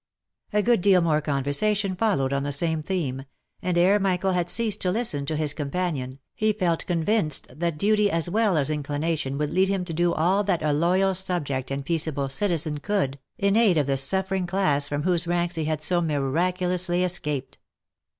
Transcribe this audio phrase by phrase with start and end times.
[0.51, 3.23] A good deal more conversation followed on the same theme,
[3.61, 8.09] and ere Michael had ceased to listen to his companion, he felt convinced that duty
[8.09, 11.85] as well as inclination would lead him to do all that a loyal subject and
[11.85, 16.01] peaceable citizen could, in aid of the suffering class from whose ranks he had so
[16.01, 17.59] miraculously escaped.